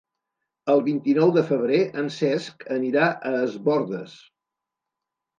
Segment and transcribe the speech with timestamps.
[0.75, 3.03] El vint-i-nou de febrer en Cesc anirà
[3.33, 4.15] a Es Bòrdes.